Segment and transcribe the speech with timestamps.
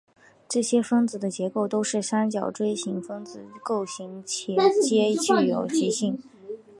[0.49, 6.19] 这些分子的结构都是三角锥形分子构型且皆具有极性。